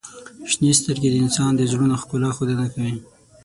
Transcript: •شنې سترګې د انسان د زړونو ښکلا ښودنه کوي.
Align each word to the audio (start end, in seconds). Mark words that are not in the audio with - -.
•شنې 0.51 0.71
سترګې 0.79 1.09
د 1.11 1.15
انسان 1.23 1.51
د 1.55 1.61
زړونو 1.71 1.95
ښکلا 2.01 2.29
ښودنه 2.35 2.65
کوي. 2.73 2.95